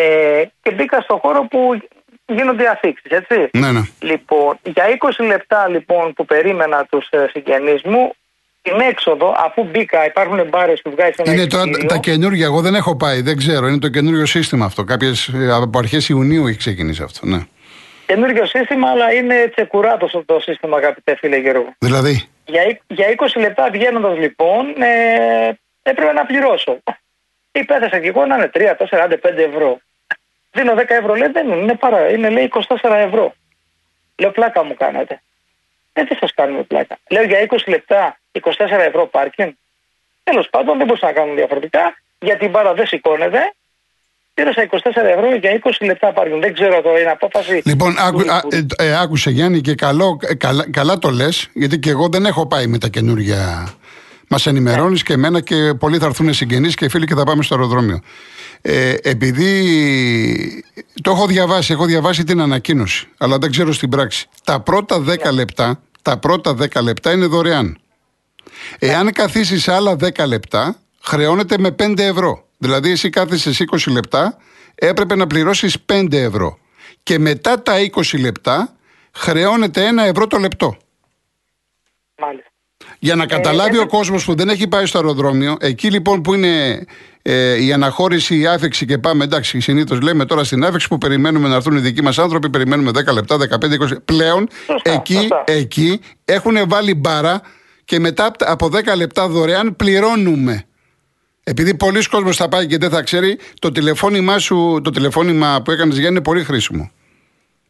ε, 0.00 0.44
και 0.62 0.70
μπήκα 0.70 1.00
στο 1.00 1.18
χώρο 1.22 1.42
που 1.50 1.80
γίνονται 2.26 2.68
αφήξει, 2.68 3.04
έτσι. 3.08 3.48
Ναι, 3.52 3.72
ναι. 3.72 3.80
Λοιπόν, 4.00 4.58
για 4.62 4.84
20 5.18 5.24
λεπτά 5.26 5.68
λοιπόν 5.68 6.12
που 6.12 6.24
περίμενα 6.24 6.86
τους 6.90 7.08
ε, 7.10 7.26
συγγενείς 7.32 7.82
μου, 7.82 8.14
στην 8.60 8.80
έξοδο, 8.80 9.34
αφού 9.46 9.64
μπήκα, 9.64 10.06
υπάρχουν 10.06 10.48
μπάρες 10.48 10.80
που 10.82 10.90
βγάζει 10.90 11.12
ένα 11.16 11.32
Είναι 11.32 11.46
τώρα 11.46 11.64
τα 11.86 11.96
καινούργια, 11.96 12.44
εγώ 12.44 12.60
δεν 12.60 12.74
έχω 12.74 12.96
πάει, 12.96 13.20
δεν 13.20 13.36
ξέρω. 13.36 13.66
Είναι 13.66 13.78
το 13.78 13.88
καινούριο 13.88 14.26
σύστημα 14.26 14.64
αυτό. 14.64 14.84
Κάποιες 14.84 15.30
από 15.50 15.78
αρχές 15.78 16.08
Ιουνίου 16.08 16.46
έχει 16.46 16.58
ξεκινήσει 16.58 17.02
αυτό, 17.02 17.26
ναι. 17.26 17.38
Καινούριο 18.06 18.46
σύστημα, 18.46 18.90
αλλά 18.90 19.12
είναι 19.12 19.50
τσεκουράτο 19.54 20.24
το 20.26 20.40
σύστημα, 20.40 20.76
αγαπητέ 20.76 21.16
φίλε 21.16 21.36
Γιώργο. 21.36 21.74
Δηλαδή; 21.78 22.28
Για, 22.44 22.80
για 22.86 23.06
20 23.16 23.40
λεπτά 23.40 23.68
βγαίνοντας 23.72 24.18
λοιπόν, 24.18 24.66
ε, 24.82 25.58
έπρεπε 25.82 26.12
να 26.12 26.26
πληρώσω. 26.26 26.78
Υπέθεσα 27.52 27.98
και 27.98 28.08
εγώ 28.08 28.26
να 28.26 28.36
είναι 28.36 28.50
3, 28.54 28.58
4, 28.76 29.18
5 29.22 29.38
ευρώ. 29.52 29.80
Δίνω 30.58 30.72
10 30.76 30.84
ευρώ, 30.88 31.14
λέει 31.14 31.28
δεν 31.28 31.46
είναι, 31.46 31.56
είναι 31.56 31.74
παρά, 31.74 32.08
είναι 32.10 32.28
λέει 32.28 32.50
24 32.52 32.90
ευρώ. 33.06 33.34
Λέω 34.16 34.30
πλάκα 34.30 34.64
μου 34.64 34.74
κάνατε. 34.74 35.22
Ε, 35.92 36.04
τι 36.04 36.14
σας 36.20 36.32
κάνουμε 36.34 36.62
πλάκα. 36.62 36.98
Λέω 37.10 37.22
για 37.22 37.46
20 37.50 37.56
λεπτά 37.66 38.18
24 38.32 38.40
ευρώ 38.88 39.06
πάρκινγκ. 39.06 39.50
Τέλος 40.22 40.48
πάντων 40.50 40.76
δεν 40.78 40.86
μπορούσα 40.86 41.06
να 41.06 41.12
κάνω 41.12 41.34
διαφορετικά. 41.34 41.98
γιατί 42.18 42.44
η 42.44 42.48
μπάλα 42.52 42.74
δεν 42.74 42.86
σηκώνεται. 42.86 43.38
Πήρασα 44.34 44.68
24 44.70 44.78
ευρώ 44.94 45.34
για 45.34 45.60
20 45.64 45.70
λεπτά 45.80 46.12
πάρκινγκ. 46.12 46.40
Δεν 46.42 46.54
ξέρω 46.54 46.82
τώρα, 46.82 47.00
είναι 47.00 47.10
απόφαση. 47.10 47.62
Λοιπόν, 47.64 47.94
άκου, 47.98 48.20
α, 48.20 48.40
ε, 48.50 48.86
ε, 48.86 49.00
άκουσε 49.00 49.30
Γιάννη 49.30 49.60
και 49.60 49.74
καλό, 49.74 50.18
ε, 50.20 50.34
καλά, 50.34 50.70
καλά 50.70 50.98
το 50.98 51.10
λες, 51.10 51.48
γιατί 51.52 51.78
και 51.78 51.90
εγώ 51.90 52.08
δεν 52.08 52.26
έχω 52.26 52.46
πάει 52.46 52.66
με 52.66 52.78
τα 52.78 52.88
καινούργια. 52.88 53.68
Μας 54.28 54.46
ενημερώνεις 54.46 55.02
και 55.02 55.12
εμένα 55.12 55.40
και 55.40 55.74
πολλοί 55.78 55.98
θα 55.98 56.06
έρθουν 56.06 56.34
συγγενείς 56.34 56.74
και 56.74 56.88
φίλοι 56.88 57.06
και 57.06 57.14
θα 57.14 57.24
πάμε 57.24 57.42
στο 57.42 57.54
αεροδρόμιο. 57.54 58.00
Ε, 58.70 58.96
επειδή 59.02 60.64
το 61.02 61.10
έχω 61.10 61.26
διαβάσει, 61.26 61.72
έχω 61.72 61.84
διαβάσει 61.84 62.24
την 62.24 62.40
ανακοίνωση, 62.40 63.08
αλλά 63.18 63.38
δεν 63.38 63.50
ξέρω 63.50 63.72
στην 63.72 63.88
πράξη. 63.88 64.28
Τα 64.44 64.60
πρώτα 64.60 65.04
10 65.06 65.32
λεπτά, 65.32 65.82
τα 66.02 66.18
πρώτα 66.18 66.54
10 66.58 66.82
λεπτά 66.82 67.12
είναι 67.12 67.26
δωρεάν. 67.26 67.78
Εάν 68.78 69.12
καθίσεις 69.12 69.68
άλλα 69.68 69.96
10 69.96 70.26
λεπτά, 70.26 70.76
χρεώνεται 71.02 71.58
με 71.58 71.70
5 71.70 71.98
ευρώ. 71.98 72.44
Δηλαδή, 72.58 72.90
εσύ 72.90 73.10
κάθεσαι 73.10 73.64
20 73.70 73.92
λεπτά, 73.92 74.36
έπρεπε 74.74 75.14
να 75.14 75.26
πληρώσεις 75.26 75.76
5 75.86 76.12
ευρώ. 76.12 76.58
Και 77.02 77.18
μετά 77.18 77.62
τα 77.62 77.74
20 77.94 78.18
λεπτά, 78.20 78.76
χρεώνεται 79.12 79.88
1 79.88 80.06
ευρώ 80.06 80.26
το 80.26 80.38
λεπτό. 80.38 80.76
Μάλιστα. 82.18 82.50
Για 82.98 83.14
να 83.14 83.26
καταλάβει 83.26 83.76
ε, 83.76 83.80
ο 83.80 83.86
κόσμος 83.86 84.24
που 84.24 84.34
δεν 84.34 84.48
έχει 84.48 84.68
πάει 84.68 84.86
στο 84.86 84.98
αεροδρόμιο, 84.98 85.56
εκεί 85.60 85.90
λοιπόν 85.90 86.22
που 86.22 86.34
είναι 86.34 86.84
ε, 87.30 87.64
η 87.64 87.72
αναχώρηση, 87.72 88.38
η 88.38 88.46
άφηξη 88.46 88.86
και 88.86 88.98
πάμε, 88.98 89.24
εντάξει, 89.24 89.60
συνήθως 89.60 90.00
λέμε 90.00 90.24
τώρα 90.24 90.44
στην 90.44 90.64
άφηξη 90.64 90.88
που 90.88 90.98
περιμένουμε 90.98 91.48
να 91.48 91.54
έρθουν 91.54 91.76
οι 91.76 91.80
δικοί 91.80 92.02
μας 92.02 92.18
άνθρωποι, 92.18 92.50
περιμένουμε 92.50 92.90
10 92.90 93.12
λεπτά, 93.12 93.36
15, 93.36 93.78
20. 93.78 93.96
Πλέον 94.04 94.48
Σωστά, 94.66 94.92
εκεί, 94.92 95.14
σωστά. 95.14 95.44
εκεί 95.46 96.00
έχουν 96.24 96.56
βάλει 96.68 96.94
μπάρα 96.94 97.40
και 97.84 97.98
μετά 97.98 98.30
από 98.38 98.66
10 98.66 98.96
λεπτά 98.96 99.28
δωρεάν 99.28 99.76
πληρώνουμε. 99.76 100.64
Επειδή 101.44 101.74
πολλοί 101.74 102.08
κόσμος 102.08 102.36
θα 102.36 102.48
πάει 102.48 102.66
και 102.66 102.78
δεν 102.78 102.90
θα 102.90 103.02
ξέρει, 103.02 103.38
το 103.58 103.72
τηλεφώνημά 103.72 104.38
σου, 104.38 104.80
το 104.84 104.90
τηλεφώνημα 104.90 105.62
που 105.64 105.70
έκανες 105.70 105.94
Γιάννη 105.94 106.16
είναι 106.16 106.24
πολύ 106.24 106.44
χρήσιμο. 106.44 106.90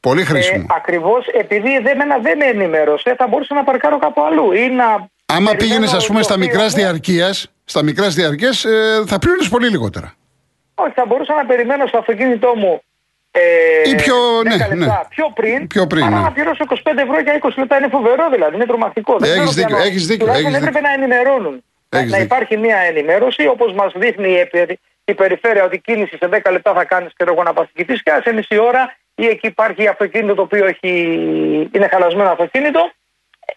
Πολύ 0.00 0.24
χρήσιμο. 0.24 0.66
Ε, 0.70 0.74
Ακριβώς 0.76 1.26
επειδή 1.26 1.78
δεν, 1.82 1.86
εμένα 1.86 2.18
δεν 2.18 2.36
με 2.36 2.44
ενημέρωσε, 2.44 3.14
θα 3.18 3.26
μπορούσα 3.28 3.54
να 3.54 3.64
παρκάρω 3.64 3.98
κάπου 3.98 4.22
αλλού 4.22 4.52
ή 4.52 4.68
να. 4.68 5.08
Άμα 5.32 5.50
περιμένω 5.50 5.58
πήγαινες, 5.58 5.92
ας 5.92 6.06
πούμε, 6.06 6.22
στα 6.22 6.34
το 6.34 6.38
μικράς 6.40 6.72
οποίο- 6.72 6.84
διαρκείας, 6.84 7.52
στα 7.64 7.82
μικράς 7.82 8.14
διαρκείας, 8.14 8.64
ε, 8.64 9.02
θα 9.06 9.18
πλήρωνε 9.18 9.48
πολύ 9.50 9.68
λιγότερα. 9.68 10.14
Όχι, 10.74 10.92
θα 10.94 11.04
μπορούσα 11.06 11.34
να 11.34 11.44
περιμένω 11.46 11.86
στο 11.86 11.98
αυτοκίνητό 11.98 12.52
μου. 12.56 12.82
Ε, 13.30 13.40
Ή 13.90 13.94
πιο- 13.94 14.42
10 14.42 14.48
ναι, 14.68 14.74
λεπτά 14.74 14.74
ναι. 14.74 15.08
πιο 15.08 15.26
πριν, 15.34 15.66
Πιο 15.66 15.86
πριν, 15.86 16.02
παρά 16.04 16.16
ναι. 16.16 16.22
να 16.22 16.32
πληρώσω 16.32 16.62
25 16.64 17.02
ευρώ 17.02 17.20
για 17.20 17.34
20 17.34 17.58
λεπτά. 17.58 17.76
Είναι 17.78 17.88
φοβερό 17.88 18.28
δηλαδή, 18.34 18.54
είναι 18.54 18.66
τρομακτικό. 18.66 19.16
Δεν 19.18 19.28
Έχεις 19.30 19.40
ξέρω 19.40 19.52
δίκιο, 19.60 19.76
ποια- 19.76 19.86
έχεις 19.86 20.06
δίκιο, 20.06 20.24
τουλάχιστον 20.26 20.54
έχεις 20.54 20.66
έπρεπε 20.66 20.80
να 20.86 20.92
ενημερώνουν. 20.92 21.54
Να, 21.88 21.98
Έχεις 21.98 22.10
να 22.12 22.18
δίκιο. 22.18 22.24
υπάρχει 22.36 22.56
μια 22.56 22.76
ενημέρωση, 22.90 23.46
όπως 23.46 23.72
μας 23.72 23.92
δείχνει 23.96 24.28
η, 24.30 24.38
επι- 24.38 24.78
η 25.04 25.14
περιφέρεια 25.14 25.64
ότι 25.64 25.78
κίνηση 25.78 26.16
σε 26.20 26.26
10 26.28 26.50
λεπτά 26.50 26.72
θα 26.72 26.84
κάνεις 26.84 27.12
και 27.16 27.24
εγώ 27.28 27.42
να 27.42 27.52
παθηκηθεί 27.52 27.94
και 28.02 28.12
σε 28.24 28.32
μισή 28.32 28.58
ώρα 28.58 28.96
ή 29.14 29.26
εκεί 29.26 29.46
υπάρχει 29.46 29.86
αυτοκίνητο 29.86 30.34
το 30.34 30.42
οποίο 30.42 30.64
έχει, 30.66 30.90
είναι 31.74 31.88
χαλασμένο 31.92 32.30
αυτοκίνητο. 32.30 32.90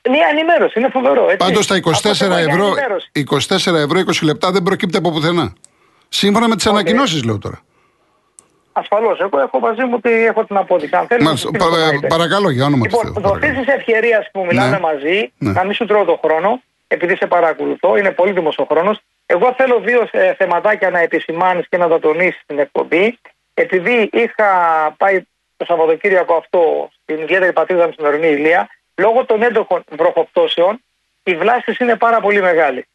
Μια 0.10 0.28
ενημέρωση, 0.32 0.80
είναι 0.80 0.90
φοβερό. 0.90 1.24
Έτσι. 1.24 1.36
Πάντως 1.38 1.68
τα 1.68 1.76
24 1.76 1.92
Αυτό 1.92 2.14
θέλω 2.16 2.34
για 2.34 2.44
ευρώ, 2.54 2.66
ενημέρωση. 2.66 3.12
24 3.14 3.74
ευρώ 3.76 4.00
20 4.00 4.22
λεπτά 4.24 4.52
δεν 4.52 4.64
προκύπτει 4.64 4.98
από 4.98 5.12
πουθενά. 5.12 5.54
Σύμφωνα 6.10 6.48
με 6.48 6.56
τις 6.56 6.66
ανακοινώσεις, 6.68 7.24
λέω 7.24 7.38
τώρα. 7.38 7.60
Ασφαλώς. 8.74 9.20
Εγώ 9.20 9.40
έχω 9.40 9.60
μαζί 9.60 9.84
μου 9.84 9.94
ότι 9.96 10.12
έχω 10.26 10.46
την 10.46 10.58
απόδειξη. 10.58 10.96
Αν 10.96 11.08
θέλεις, 11.08 11.26
Μάλιστα. 11.26 11.50
Πα- 11.52 11.66
ε, 12.04 12.08
παρακαλώ, 12.08 12.50
για 12.50 12.66
όνομα 12.66 12.86
του 12.86 12.90
Λοιπόν, 12.98 13.14
Θεού. 13.14 13.24
δοθεί 13.24 13.40
παρακαλώ. 13.40 13.66
τη 13.66 13.72
ευκαιρίας 13.72 14.30
που 14.32 14.46
μιλάμε 14.46 14.70
Ναι. 14.70 14.80
μαζί, 14.80 15.32
Ναι. 15.38 15.52
να 15.52 15.64
μην 15.64 15.74
σου 15.74 15.86
τρώω 15.86 16.06
το 16.06 16.20
χρόνο, 16.24 16.62
επειδή 16.88 17.16
σε 17.16 17.28
παρακολουθώ, 17.28 17.98
είναι 17.98 18.12
πολύτιμος 18.12 18.58
ο 18.58 18.66
χρόνος. 18.70 19.00
Εγώ 19.26 19.54
θέλω 19.58 19.80
δύο 19.80 20.08
ε, 20.12 20.34
θεματάκια 20.34 20.90
να 20.90 21.00
επισημάνεις 21.00 21.66
και 21.70 21.78
να 21.78 21.88
τα 21.88 22.00
τονίσεις 22.00 22.40
στην 22.44 22.60
εκπομπή. 22.60 23.18
Επειδή 23.54 24.10
είχα 24.14 24.46
πάει 24.98 25.22
το 25.58 25.66
Σαββατοκύριακο 25.66 26.34
αυτό 26.36 26.90
στην 27.04 27.22
ιδιαίτερη 27.22 27.54
πατρίδα 27.54 27.86
μου 27.86 27.92
στην 27.94 28.06
ορεινή 28.06 28.28
Ηλία, 28.28 28.70
λόγω 29.02 29.26
των 29.26 29.42
έντοχων 29.44 29.84
βροχοπτώσεων, 29.90 30.84
η 31.24 31.36
βλάστηση 31.36 31.84
είναι 31.84 31.96
πάρα 31.96 32.20
πολύ 32.20 32.42
μεγάλη. 32.42 32.86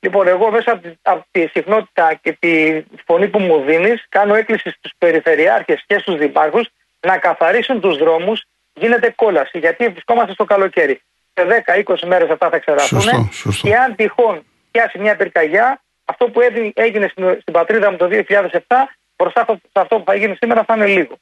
Λοιπόν, 0.00 0.28
εγώ 0.28 0.50
μέσα 0.50 0.72
από 0.72 0.82
τη, 0.82 0.90
από 1.02 1.24
τη 1.30 1.46
συχνότητα 1.46 2.14
και 2.22 2.32
τη 2.38 2.82
φωνή 3.06 3.28
που 3.28 3.38
μου 3.38 3.60
δίνεις, 3.60 4.06
κάνω 4.08 4.34
έκκληση 4.34 4.70
στους 4.70 4.92
περιφερειάρχες 4.98 5.82
και 5.86 5.98
στους 5.98 6.16
δημάρχους 6.16 6.68
να 7.00 7.18
καθαρίσουν 7.18 7.80
τους 7.80 7.96
δρόμους. 7.98 8.44
Γίνεται 8.74 9.10
κόλαση, 9.16 9.58
γιατί 9.58 9.88
βρισκόμαστε 9.88 10.32
στο 10.32 10.44
καλοκαίρι. 10.44 11.00
Σε 11.34 11.62
10-20 11.86 12.06
μέρες 12.06 12.30
αυτά 12.30 12.48
θα 12.50 12.58
ξεράσουν. 12.58 13.00
Σωστό, 13.00 13.28
σωστό. 13.32 13.68
Και 13.68 13.76
αν 13.76 13.94
τυχόν 13.94 14.44
πιάσει 14.70 14.98
μια 14.98 15.16
πυρκαγιά, 15.16 15.82
αυτό 16.04 16.24
που 16.28 16.40
έδι- 16.40 16.72
έγινε 16.78 17.08
στην, 17.08 17.38
στην 17.40 17.52
πατρίδα 17.52 17.90
μου 17.90 17.96
το 17.96 18.06
2007, 18.06 18.58
μπροστά 19.16 19.40
αυτό- 19.40 19.58
σε 19.62 19.80
αυτό 19.80 19.96
που 19.98 20.04
θα 20.06 20.14
γίνει 20.14 20.34
σήμερα 20.40 20.64
θα 20.64 20.74
είναι 20.74 20.86
λίγο. 20.86 21.14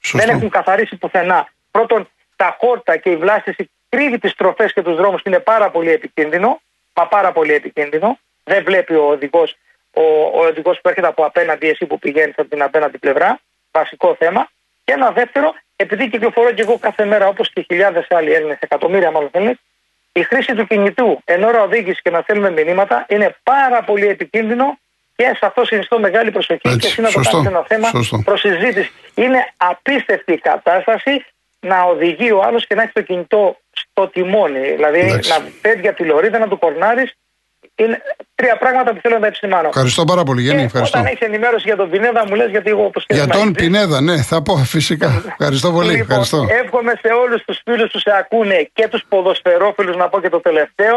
Σωστό. 0.00 0.26
Δεν 0.26 0.36
έχουν 0.36 0.50
καθαρίσει 0.50 0.96
πουθενά. 0.96 1.48
Πρώτον, 1.70 2.08
τα 2.36 2.56
χόρτα 2.60 2.96
και 2.96 3.10
η 3.10 3.16
βλάστηση 3.16 3.70
κρύβει 3.94 4.18
τις 4.18 4.34
τροφές 4.34 4.72
και 4.72 4.82
τους 4.82 4.96
δρόμους 4.96 5.22
και 5.22 5.28
είναι 5.28 5.38
πάρα 5.38 5.70
πολύ 5.70 5.90
επικίνδυνο. 5.90 6.60
Μα 6.94 7.06
πάρα 7.06 7.32
πολύ 7.32 7.52
επικίνδυνο. 7.52 8.18
Δεν 8.44 8.64
βλέπει 8.64 8.94
ο 8.94 9.04
οδηγός 9.08 9.56
ο, 9.94 10.02
ο 10.34 10.46
οδηγός 10.46 10.80
που 10.80 10.88
έρχεται 10.88 11.06
από 11.06 11.24
απέναντι, 11.24 11.68
εσύ 11.68 11.86
που 11.86 11.98
πηγαίνεις 11.98 12.34
από 12.38 12.48
την 12.48 12.62
απέναντι 12.62 12.98
πλευρά. 12.98 13.40
Βασικό 13.72 14.14
θέμα. 14.18 14.48
Και 14.84 14.92
ένα 14.92 15.10
δεύτερο, 15.10 15.54
επειδή 15.76 16.08
κυκλοφορώ 16.08 16.52
και 16.52 16.62
εγώ 16.62 16.78
κάθε 16.78 17.04
μέρα 17.04 17.26
όπως 17.26 17.50
και 17.52 17.62
χιλιάδες 17.62 18.06
άλλοι 18.10 18.32
Έλληνες, 18.32 18.56
εκατομμύρια 18.60 19.10
μάλλον 19.10 19.28
Έλληνες, 19.32 19.56
η 20.12 20.22
χρήση 20.22 20.54
του 20.54 20.66
κινητού 20.66 21.20
εν 21.24 21.42
ώρα 21.42 21.62
οδήγησης 21.62 22.02
και 22.02 22.10
να 22.10 22.20
στέλνουμε 22.20 22.50
μηνύματα 22.50 23.06
είναι 23.08 23.36
πάρα 23.42 23.82
πολύ 23.82 24.06
επικίνδυνο 24.06 24.78
και 25.16 25.24
σε 25.24 25.46
αυτό 25.46 25.64
συνιστώ 25.64 25.98
μεγάλη 25.98 26.30
προσοχή 26.30 26.60
Έτσι, 26.64 26.78
και 26.78 26.86
εσύ 26.86 27.00
να 27.00 27.06
το 27.06 27.12
σωστό, 27.12 27.30
κάνεις 27.36 27.50
ένα 27.50 27.64
θέμα 27.68 27.88
σωστό. 27.88 28.22
προς 28.24 28.40
συζήτηση. 28.40 28.90
Είναι 29.14 29.52
απίστευτη 29.56 30.32
η 30.32 30.38
κατάσταση 30.38 31.24
να 31.60 31.82
οδηγεί 31.82 32.30
ο 32.32 32.42
άλλος 32.42 32.66
και 32.66 32.74
να 32.74 32.82
έχει 32.82 32.92
το 32.92 33.02
κινητό 33.02 33.58
στο 33.94 34.08
τιμόνι. 34.08 34.60
Δηλαδή 34.74 34.98
Εντάξει. 34.98 35.30
να 35.30 35.38
παίρνει 35.60 35.88
από 35.88 35.96
τη 35.96 36.04
λωρίδα, 36.04 36.38
να 36.38 36.48
του 36.48 36.58
κορνάρει. 36.58 37.10
Είναι 37.76 38.02
τρία 38.34 38.56
πράγματα 38.56 38.92
που 38.94 38.98
θέλω 39.02 39.18
να 39.18 39.26
επισημάνω. 39.26 39.68
Ευχαριστώ 39.68 40.04
πάρα 40.04 40.22
πολύ, 40.22 40.42
Γιάννη. 40.42 40.60
Και 40.60 40.66
Ευχαριστώ. 40.66 40.98
όταν 40.98 41.10
έχεις 41.12 41.26
ενημέρωση 41.26 41.62
για 41.66 41.76
τον 41.76 41.90
Πινέδα, 41.90 42.24
μου 42.28 42.34
λες 42.34 42.50
γιατί 42.50 42.70
εγώ 42.70 42.84
όπως 42.84 43.04
Για 43.08 43.26
τον 43.26 43.52
Πινέδα, 43.52 44.00
ναι, 44.00 44.22
θα 44.22 44.42
πω 44.42 44.56
φυσικά. 44.56 45.22
Ευχαριστώ 45.28 45.70
πολύ. 45.72 45.88
Λοιπόν, 45.90 46.00
Ευχαριστώ. 46.00 46.46
εύχομαι 46.64 46.92
σε 47.02 47.08
όλους 47.12 47.42
τους 47.44 47.60
φίλους 47.64 47.90
που 47.90 47.98
σε 47.98 48.10
ακούνε 48.18 48.68
και 48.72 48.88
τους 48.88 49.02
ποδοσφαιρόφιλους 49.08 49.96
να 49.96 50.08
πω 50.08 50.20
και 50.20 50.28
το 50.28 50.40
τελευταίο. 50.40 50.96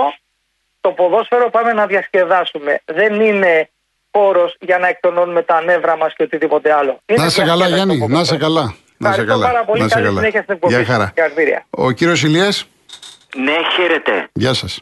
Το 0.82 0.90
ποδόσφαιρο 0.90 1.50
πάμε 1.50 1.74
να 1.74 1.86
διασκεδάσουμε. 1.86 2.80
Δεν 2.86 3.22
είναι 3.22 3.70
χώρος 4.12 4.56
για 4.60 4.78
να 4.78 4.88
εκτονώνουμε 4.88 5.42
τα 5.42 5.62
νεύρα 5.62 5.98
μας 5.98 6.14
και 6.16 6.24
οτιδήποτε 6.24 6.74
άλλο. 6.74 7.00
Είναι 7.06 7.20
Να 7.20 7.26
είσαι 7.26 7.44
καλά, 7.44 7.66
διασκέδαση 7.66 7.88
το 7.88 7.94
Γιάννη. 7.94 8.14
Να 8.14 8.20
είσαι 8.22 8.36
ποδόσφαιρο. 8.38 8.40
καλά. 8.40 8.76
Να 8.98 9.10
είσαι 9.10 9.22
Ευχαριστώ 9.22 9.26
καλά. 9.34 9.46
πάρα 9.54 9.66
πολύ. 9.66 9.80
Να 9.80 9.86
είσαι 9.86 9.94
Καλή 9.96 10.08
καλά. 10.08 10.20
συνέχεια 10.20 10.42
στην 10.42 10.54
εκπομπή. 10.54 10.74
Γεια 10.74 10.86
χαρά. 10.86 11.12
Συγχαρητήρια. 11.16 11.66
Ο 11.70 11.92
κύριος 11.92 12.24
Ηλίας, 12.24 12.68
Ναι, 13.44 13.56
χαίρετε. 13.76 14.30
γεια 14.34 14.54
σας. 14.54 14.82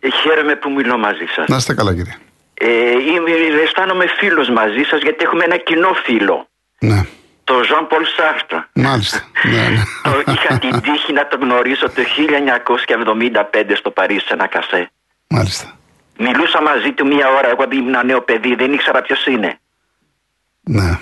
Ε, 0.00 0.08
Χαίρομαι 0.10 0.54
που 0.56 0.70
μιλώ 0.70 0.98
μαζί 0.98 1.24
σας. 1.36 1.48
Να 1.48 1.56
είστε 1.56 1.74
καλά, 1.74 1.94
κύριε. 1.94 2.16
Ε, 2.54 2.90
είμαι, 2.90 3.30
αισθάνομαι 3.62 4.04
φίλος 4.18 4.48
μαζί 4.48 4.82
σας 4.82 5.00
γιατί 5.02 5.24
έχουμε 5.24 5.44
ένα 5.44 5.56
κοινό 5.56 5.92
φίλο. 6.04 6.48
Ναι, 6.80 7.00
Το 7.44 7.54
Jean 7.60 7.82
Paul 7.92 8.04
Sartre. 8.16 8.58
μάλιστα. 8.74 9.22
ναι, 9.44 9.68
ναι. 9.68 9.82
Το 10.24 10.32
είχα 10.32 10.58
την 10.58 10.80
τύχη 10.80 11.12
να 11.12 11.26
το 11.26 11.36
γνωρίσω 11.40 11.86
το 11.86 12.02
1975 13.54 13.72
στο 13.76 13.90
Παρίσι 13.90 14.26
σε 14.26 14.32
ένα 14.32 14.46
καφέ. 14.46 14.90
Μάλιστα. 15.28 15.78
Μιλούσα 16.18 16.62
μαζί 16.62 16.92
του 16.92 17.06
μία 17.06 17.28
ώρα. 17.28 17.48
Εγώ 17.48 17.64
ήμουν 17.72 17.88
ένα 17.88 18.04
νέο 18.04 18.20
παιδί, 18.22 18.54
δεν 18.54 18.72
ήξερα 18.72 19.02
ποιος 19.02 19.26
είναι. 19.26 19.58
Ναι. 20.60 20.98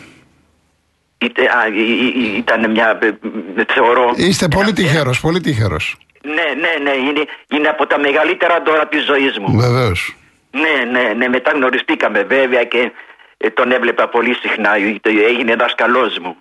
Είτε, 1.19 1.43
α, 1.43 1.67
ή- 1.67 1.73
ή- 1.81 2.13
ή- 2.23 2.37
ήταν 2.37 2.71
μια. 2.71 2.99
ε, 3.03 3.07
ε, 3.07 3.65
θεωρώ. 3.73 4.13
Είστε 4.17 4.49
πολύ 4.49 4.73
τυχερό, 4.73 5.15
πολύ 5.21 5.41
τυχερό. 5.41 5.77
Ναι, 6.23 6.35
ναι, 6.61 6.91
ναι. 6.91 6.97
Είναι, 6.97 7.25
είναι 7.51 7.69
από 7.69 7.87
τα 7.87 7.99
μεγαλύτερα 7.99 8.63
δώρα 8.67 8.87
της 8.89 9.05
ζωής 9.05 9.39
μου. 9.39 9.57
Βεβαίως. 9.61 10.17
Ναι, 10.51 10.85
ναι, 11.01 11.13
ναι, 11.13 11.29
μετά 11.29 11.51
γνωριστήκαμε 11.51 12.23
βέβαια 12.23 12.65
και 12.65 12.93
ε, 13.37 13.51
τον 13.51 13.73
έβλεπα 13.73 14.09
πολύ 14.09 14.35
συχνά, 14.35 14.77
ε, 14.77 15.25
έγινε 15.29 15.55
δάσκαλό 15.55 16.11
μου. 16.23 16.37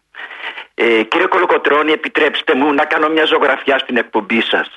Ε, 0.73 1.03
κύριε 1.03 1.27
Κολοκοτρώνη, 1.27 1.91
επιτρέψτε 1.91 2.55
μου 2.55 2.73
να 2.73 2.85
κάνω 2.85 3.09
μια 3.09 3.25
ζωγραφιά 3.25 3.77
στην 3.77 3.97
εκπομπή 3.97 4.41
σας. 4.41 4.67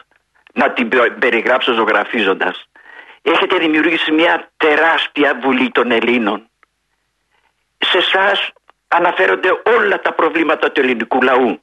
Να 0.52 0.70
την 0.70 0.88
πε- 0.88 1.10
περιγράψω 1.18 1.72
ζωγραφίζοντας. 1.72 2.64
Έχετε 3.22 3.56
δημιουργήσει 3.56 4.12
μια 4.12 4.50
τεράστια 4.56 5.38
βουλή 5.42 5.70
των 5.70 5.90
Ελλήνων. 5.90 6.48
Σε 7.78 7.98
εσάς 7.98 8.50
αναφέρονται 8.98 9.48
όλα 9.78 10.00
τα 10.00 10.12
προβλήματα 10.12 10.70
του 10.72 10.80
ελληνικού 10.80 11.22
λαού. 11.22 11.62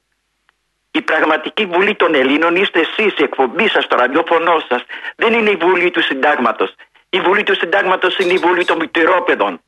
Η 0.90 1.02
πραγματική 1.02 1.66
βουλή 1.66 1.94
των 1.94 2.14
Ελλήνων 2.14 2.56
είστε 2.56 2.80
εσείς, 2.80 3.12
η 3.18 3.22
εκπομπή 3.22 3.68
σας, 3.68 3.86
το 3.86 3.96
ραδιόφωνο 3.96 4.52
σας. 4.68 4.82
Δεν 5.16 5.32
είναι 5.32 5.50
η 5.50 5.56
βουλή 5.56 5.90
του 5.90 6.02
συντάγματος. 6.02 6.74
Η 7.10 7.20
βουλή 7.20 7.42
του 7.42 7.54
συντάγματος 7.54 8.16
είναι 8.18 8.32
η 8.32 8.36
βουλή 8.38 8.64
των 8.64 8.76
μητυρόπαιδων. 8.78 9.60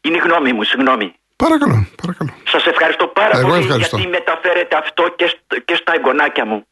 Είναι 0.00 0.16
η 0.16 0.20
γνώμη 0.20 0.52
μου, 0.52 0.62
συγγνώμη. 0.62 1.14
Παρακαλώ, 1.36 1.86
παρακαλώ. 2.02 2.30
Σας 2.44 2.66
ευχαριστώ 2.66 3.06
πάρα 3.06 3.38
Εγώ 3.38 3.48
πολύ 3.48 3.62
ευχαριστώ. 3.62 3.96
γιατί 3.96 4.10
μεταφέρετε 4.10 4.76
αυτό 4.76 5.08
και, 5.16 5.26
σ- 5.26 5.64
και 5.64 5.74
στα 5.74 5.92
εγγονάκια 5.94 6.44
μου. 6.46 6.66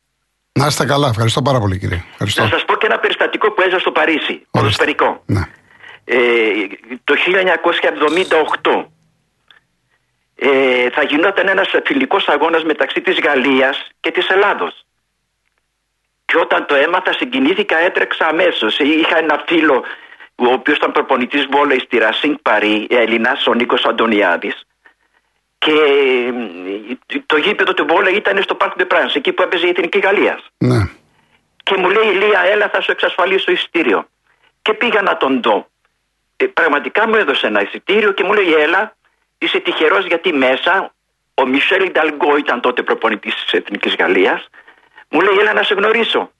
Να 0.52 0.66
είστε 0.66 0.84
καλά, 0.84 1.08
ευχαριστώ 1.08 1.42
πάρα 1.42 1.58
πολύ, 1.58 1.78
κύριε. 1.78 2.02
Ευχαριστώ. 2.10 2.42
Να 2.42 2.48
σας 2.48 2.64
πω 2.64 2.74
και 2.76 2.86
ένα 2.86 2.98
περιστατικό 2.98 3.50
που 3.52 3.60
έζησα 3.60 3.78
στο 3.78 3.90
Παρίσι. 3.92 4.46
Ποδοσφαιρικό. 4.50 5.22
Ναι. 5.26 5.40
ε, 6.04 6.16
το 7.04 7.14
1978 7.14 8.84
ε, 10.36 10.90
θα 10.90 11.02
γινόταν 11.02 11.48
ένας 11.48 11.70
φιλικός 11.84 12.28
αγώνας 12.28 12.64
μεταξύ 12.64 13.00
της 13.00 13.18
Γαλλίας 13.20 13.88
και 14.00 14.10
της 14.10 14.28
Ελλάδος. 14.28 14.84
Και 16.24 16.38
όταν 16.38 16.66
το 16.66 16.74
έμαθα 16.74 17.12
συγκινήθηκα 17.12 17.78
έτρεξα 17.78 18.26
αμέσως. 18.26 18.78
Είχα 18.78 19.18
ένα 19.18 19.44
φίλο 19.46 19.84
ο 20.34 20.52
οποίος 20.52 20.76
ήταν 20.76 20.92
προπονητής 20.92 21.46
βόλεϊ 21.50 21.78
στη 21.78 21.98
Ρασίνκ 21.98 22.38
Παρί, 22.42 22.86
Έλληνας, 22.90 23.46
ο 23.46 23.54
Νίκος 23.54 23.84
Αντωνιάδης. 23.84 24.62
Και 25.58 25.72
το 27.26 27.36
γήπεδο 27.36 27.74
του 27.74 27.86
βόλεϊ 27.88 28.14
ήταν 28.14 28.42
στο 28.42 28.56
Parc 28.60 28.72
de 28.76 28.86
France, 28.86 29.14
εκεί 29.14 29.32
που 29.32 29.42
έπαιζε 29.42 29.66
η 29.66 29.68
Εθνική 29.68 29.98
Γαλλίας. 29.98 30.50
Ναι. 30.58 30.88
Και 31.62 31.76
μου 31.76 31.90
λέει, 31.90 32.12
Λία, 32.12 32.40
έλα, 32.40 32.68
θα 32.68 32.80
σου 32.80 32.90
εξασφαλίσω 32.90 33.52
εισιτήριο. 33.52 34.06
Και 34.62 34.74
πήγα 34.74 35.02
να 35.02 35.16
τον 35.16 35.42
δω. 35.42 35.68
Ε, 36.36 36.46
πραγματικά 36.46 37.08
μου 37.08 37.14
έδωσε 37.14 37.46
ένα 37.46 37.62
εισιτήριο 37.62 38.12
και 38.12 38.24
μου 38.24 38.32
λέει, 38.32 38.52
έλα, 38.52 38.96
είσαι 39.44 39.58
τυχερός 39.58 40.06
γιατί 40.06 40.32
μέσα 40.32 40.94
ο 41.34 41.46
Μισελ 41.46 41.84
Ινταλγκό 41.84 42.36
ήταν 42.36 42.60
τότε 42.60 42.82
προπονητής 42.82 43.34
της 43.34 43.52
Εθνικής 43.52 43.94
Γαλλίας. 43.98 44.48
Μου 45.08 45.20
λέει, 45.20 45.36
έλα 45.40 45.52
να 45.52 45.62
σε 45.62 45.74
γνωρίσω. 45.74 46.30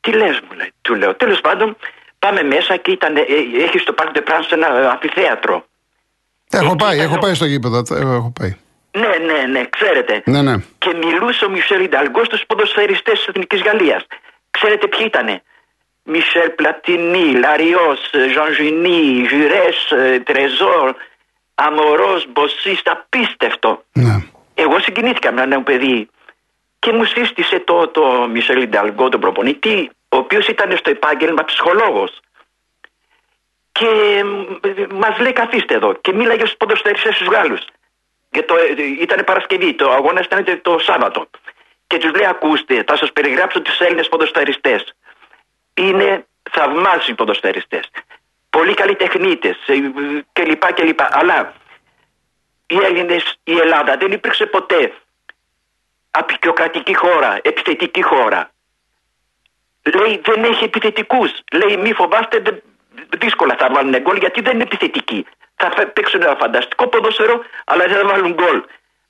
Τι 0.00 0.12
λες, 0.12 0.40
μου 0.40 0.56
λέει, 0.56 0.72
του 0.82 0.94
λέω. 0.94 1.14
Τέλος 1.14 1.40
πάντων, 1.40 1.76
πάμε 2.18 2.42
μέσα 2.42 2.76
και 2.76 2.90
ήταν, 2.90 3.16
ε, 3.16 3.20
έχει 3.64 3.78
στο 3.78 3.94
Parc 3.98 4.16
de 4.16 4.20
France 4.20 4.48
ένα 4.50 4.90
αμφιθέατρο. 4.90 5.64
Έχω 6.50 6.64
Εκεί 6.64 6.76
πάει, 6.76 6.94
ήταν 6.94 7.06
έχω 7.06 7.14
ο- 7.16 7.18
πάει 7.18 7.34
στο 7.34 7.44
γήπεδο. 7.44 7.78
ε, 7.78 8.00
Έχω 8.00 8.32
πάει. 8.40 8.56
Ναι, 8.92 9.32
ναι, 9.32 9.42
ναι, 9.46 9.64
ξέρετε. 9.70 10.22
Ναι, 10.24 10.42
ναι. 10.42 10.54
Και 10.78 10.94
μιλούσε 10.94 11.44
ο 11.44 11.50
Μισελ 11.50 11.82
Ινταλγκό 11.84 12.24
στους 12.24 12.42
ποδοσφαιριστές 12.46 13.18
της 13.18 13.26
Εθνικής 13.26 13.62
Γαλλίας. 13.62 14.06
Ξέρετε 14.50 14.86
ποιοι 14.86 15.02
ήτανε; 15.06 15.42
Μισελ 16.02 16.50
Πλατινί, 16.50 17.32
Λαριός, 17.32 18.10
Ζαν 18.32 18.52
Ζινί, 18.54 19.26
Ζουρέ, 19.30 19.68
Τρεζόρ, 20.24 20.94
Αμορό, 21.66 22.22
Μποσί, 22.28 22.78
απίστευτο. 22.84 23.84
ναι. 23.92 24.16
Εγώ 24.54 24.78
συγκινήθηκα 24.80 25.32
με 25.32 25.40
ένα 25.40 25.46
νέο 25.46 25.62
παιδί 25.62 26.08
και 26.78 26.92
μου 26.92 27.04
σύστησε 27.04 27.58
το, 27.60 27.88
το 27.88 28.28
Μισελ 28.30 28.62
Ινταλγκό, 28.62 29.08
τον 29.08 29.20
προπονητή, 29.20 29.90
ο 30.08 30.16
οποίος 30.16 30.46
ήταν 30.46 30.76
στο 30.76 30.90
επάγγελμα 30.90 31.44
ψυχολόγος. 31.44 32.20
Και 33.72 33.88
μας 34.90 35.18
λέει 35.18 35.32
καθίστε 35.32 35.74
εδώ 35.74 35.92
και 35.94 36.12
μίλαγε 36.12 36.46
στου 36.46 36.56
ποδοσφαιριστές 36.56 37.16
του 37.16 37.30
Γάλλους. 37.30 37.60
Και 38.30 38.42
το, 38.42 38.54
ήταν 39.00 39.24
Παρασκευή, 39.24 39.74
το 39.74 39.90
αγώνας 39.90 40.24
ήταν 40.24 40.60
το 40.62 40.78
Σάββατο. 40.78 41.28
Και 41.86 41.98
τους 41.98 42.10
λέει: 42.10 42.26
Ακούστε, 42.26 42.84
θα 42.86 42.96
σας 42.96 43.12
περιγράψω 43.12 43.60
τους 43.60 43.80
Έλληνες 43.80 44.08
ποδοσφαιριστές. 44.08 44.94
Είναι 45.74 46.26
θαυμάσιοι 46.50 47.14
ποδοσφαιριστές. 47.14 47.90
Πολύ 48.50 48.74
καλοί 48.74 48.96
τεχνίτες 48.96 49.56
κλπ. 50.32 50.72
κλπ. 50.72 51.00
Αλλά 51.10 51.52
οι 52.66 52.76
Έλληνες, 52.76 53.38
η 53.44 53.58
Ελλάδα 53.58 53.96
δεν 53.96 54.12
υπήρξε 54.12 54.46
ποτέ 54.46 54.92
απεικιοκρατική 56.10 56.94
χώρα, 56.94 57.38
επιθετική 57.42 58.02
χώρα. 58.02 58.50
Λέει 59.94 60.20
δεν 60.24 60.44
έχει 60.44 60.64
επιθετικούς. 60.64 61.30
Λέει 61.52 61.76
μη 61.76 61.92
φοβάστε, 61.92 62.38
δεν- 62.38 62.62
δύσκολα 63.18 63.56
θα 63.58 63.68
βάλουν 63.72 63.96
γκολ 64.00 64.16
γιατί 64.16 64.40
δεν 64.40 64.54
είναι 64.54 64.62
επιθετικοί. 64.62 65.26
Θα 65.56 65.70
φε- 65.76 65.88
παίξουν 65.88 66.22
ένα 66.22 66.36
φανταστικό 66.36 66.88
ποδόσφαιρο, 66.88 67.42
αλλά 67.64 67.84
δεν 67.86 67.96
θα 67.96 68.06
βάλουν 68.06 68.32
γκολ. 68.32 68.62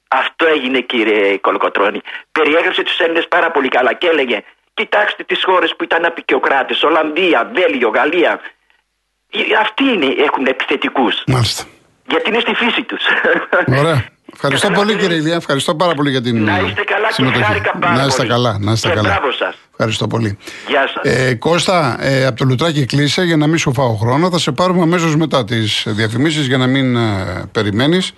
Αυτό 0.08 0.46
έγινε 0.46 0.80
κύριε 0.80 1.38
Κολοκοτρώνη. 1.38 2.00
Περιέγραψε 2.32 2.82
τους 2.82 2.98
Έλληνες 2.98 3.28
πάρα 3.28 3.50
πολύ 3.50 3.68
καλά 3.68 3.92
και 3.92 4.06
έλεγε: 4.08 4.42
Κοιτάξτε 4.74 5.24
τις 5.24 5.44
χώρες 5.44 5.76
που 5.76 5.84
ήταν 5.84 6.04
απεικιοκράτες, 6.04 6.82
Ολλανδία, 6.82 7.50
Βέλγιο, 7.54 7.88
Γαλλία. 7.88 8.40
Ε, 9.30 9.38
Αυτοί 9.62 9.84
είναι, 9.84 10.06
έχουν 10.26 10.46
επιθετικούς. 10.46 11.14
Μάλιστα. 11.26 11.62
Γιατί 12.08 12.28
είναι 12.30 12.40
στη 12.40 12.54
φύση 12.54 12.82
τους. 12.82 13.02
Ωραία. 13.78 14.04
Ευχαριστώ 14.34 14.70
πολύ 14.70 14.96
κύριε 14.96 15.16
Ηλία. 15.16 15.34
Ευχαριστώ 15.34 15.74
πάρα 15.74 15.94
πολύ 15.94 16.10
για 16.10 16.22
την 16.22 16.44
Να 16.44 16.56
ε, 16.56 16.62
είστε 16.66 16.82
καλά 16.84 17.06
και 17.06 17.12
συμμετοχή. 17.12 17.44
χάρηκα 17.44 17.72
πάρα 17.78 17.94
Να 17.96 18.02
είστε 18.04 18.16
πολύ. 18.16 18.28
καλά. 18.28 18.58
Να 18.60 18.72
είστε 18.72 18.88
Και 18.88 18.94
καλά. 18.94 19.08
μπράβο 19.08 19.32
σας. 19.32 19.54
Ευχαριστώ 19.70 20.06
πολύ. 20.06 20.38
Γεια 20.68 20.88
σας. 20.94 21.12
Ε, 21.14 21.34
Κώστα, 21.34 21.96
ε, 22.00 22.26
από 22.26 22.36
το 22.36 22.44
Λουτράκι 22.44 22.84
κλείσε 22.86 23.22
για 23.22 23.36
να 23.36 23.46
μην 23.46 23.58
σου 23.58 23.72
φάω 23.72 23.94
χρόνο. 23.94 24.30
Θα 24.30 24.38
σε 24.38 24.52
πάρουμε 24.52 24.82
αμέσως 24.82 25.16
μετά 25.16 25.44
τις 25.44 25.84
διαφημίσεις 25.86 26.46
για 26.46 26.56
να 26.58 26.66
μην 26.66 26.96
ε, 26.96 27.00
περιμένεις. 27.52 28.12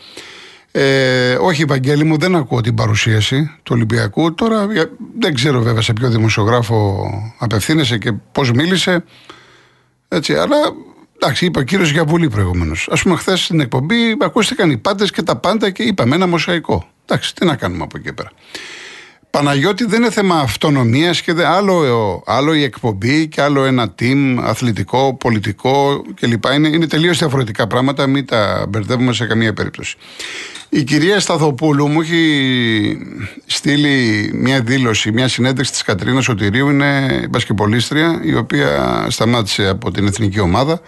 Ε, 0.72 1.35
όχι, 1.40 1.64
Βαγγέλη 1.64 2.05
μου, 2.05 2.16
δεν 2.18 2.37
ακούω 2.37 2.61
την 2.61 2.75
παρουσίαση 2.75 3.57
του 3.62 3.70
Ολυμπιακού. 3.75 4.35
Τώρα 4.35 4.66
για- 4.72 4.90
δεν 5.18 5.35
ξέρω 5.35 5.61
βέβαια 5.61 5.83
σε 5.83 5.92
ποιο 5.92 6.09
δημοσιογράφο 6.09 7.07
απευθύνεσαι 7.38 7.98
και 7.98 8.12
πώς 8.33 8.51
μίλησε. 8.53 9.05
Έτσι, 10.09 10.35
αλλά 10.35 10.57
εντάξει, 11.23 11.45
είπε 11.45 11.59
ο 11.59 11.63
κύριος 11.63 11.91
για 11.91 12.05
βουλή 12.05 12.29
προηγουμένω. 12.29 12.73
Α 12.89 12.97
πούμε, 13.03 13.17
χθες 13.17 13.45
στην 13.45 13.61
εκπομπή 13.61 14.17
ακούστηκαν 14.21 14.71
οι 14.71 14.77
πάντες 14.77 15.11
και 15.11 15.23
τα 15.23 15.37
πάντα 15.37 15.71
και 15.71 15.83
είπαμε 15.83 16.15
ένα 16.15 16.27
μοσαϊκό. 16.27 16.89
Εντάξει, 17.07 17.35
τι 17.35 17.45
να 17.45 17.57
κάνουμε 17.57 17.83
από 17.83 17.97
εκεί 17.97 18.07
και 18.07 18.13
πέρα. 18.13 18.31
Παναγιώτη 19.31 19.85
δεν 19.85 20.01
είναι 20.01 20.11
θέμα 20.11 20.39
αυτονομίας 20.39 21.21
και 21.21 21.33
δε, 21.33 21.47
άλλο, 21.47 22.23
άλλο 22.27 22.55
η 22.55 22.63
εκπομπή 22.63 23.29
και 23.29 23.43
άλλο 23.43 23.65
ένα 23.65 23.95
team 23.99 24.39
αθλητικό, 24.41 25.15
πολιτικό 25.15 26.05
κλπ. 26.21 26.45
Είναι, 26.55 26.69
είναι 26.69 26.87
τελείως 26.87 27.19
διαφορετικά 27.19 27.67
πράγματα, 27.67 28.07
μην 28.07 28.27
τα 28.27 28.67
μπερδεύουμε 28.69 29.13
σε 29.13 29.27
καμία 29.27 29.53
περίπτωση. 29.53 29.97
Η 30.69 30.83
κυρία 30.83 31.21
Σταθοπούλου 31.21 31.89
μου 31.89 32.01
έχει 32.01 32.99
στείλει 33.47 34.31
μια 34.35 34.61
δήλωση, 34.61 35.13
μια 35.13 35.29
συνέντευξη 35.29 35.73
της 35.73 35.83
Κατρίνα 35.83 36.21
Σωτηρίου, 36.21 36.69
είναι 36.69 37.21
μπασκεπολίστρια, 37.31 38.21
η 38.23 38.35
οποία 38.35 39.07
σταμάτησε 39.09 39.69
από 39.69 39.91
την 39.91 40.07
εθνική 40.07 40.41
ομάδα 40.41 40.81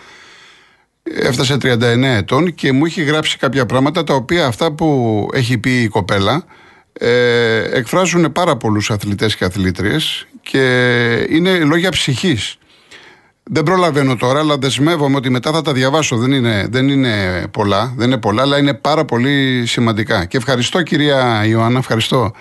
έφτασε 1.04 1.56
39 1.62 2.02
ετών 2.02 2.54
και 2.54 2.72
μου 2.72 2.84
έχει 2.84 3.02
γράψει 3.02 3.38
κάποια 3.38 3.66
πράγματα 3.66 4.04
τα 4.04 4.14
οποία 4.14 4.46
αυτά 4.46 4.72
που 4.72 5.28
έχει 5.32 5.58
πει 5.58 5.82
η 5.82 5.88
κοπέλα 5.88 6.44
ε, 6.92 7.58
εκφράζουν 7.72 8.32
πάρα 8.32 8.56
πολλούς 8.56 8.90
αθλητές 8.90 9.36
και 9.36 9.44
αθλήτριες 9.44 10.26
και 10.42 11.26
είναι 11.28 11.58
λόγια 11.58 11.90
ψυχής. 11.90 12.58
Δεν 13.50 13.62
προλαβαίνω 13.62 14.16
τώρα, 14.16 14.38
αλλά 14.38 14.58
δεσμεύομαι 14.58 15.16
ότι 15.16 15.30
μετά 15.30 15.52
θα 15.52 15.62
τα 15.62 15.72
διαβάσω. 15.72 16.16
Δεν 16.16 16.32
είναι, 16.32 16.66
δεν 16.70 16.88
είναι 16.88 17.44
πολλά, 17.50 17.94
δεν 17.96 18.06
είναι 18.06 18.18
πολλά, 18.18 18.42
αλλά 18.42 18.58
είναι 18.58 18.74
πάρα 18.74 19.04
πολύ 19.04 19.66
σημαντικά. 19.66 20.24
Και 20.24 20.36
ευχαριστώ 20.36 20.82
κυρία 20.82 21.44
Ιωάννα, 21.46 21.78
ευχαριστώ 21.78 22.32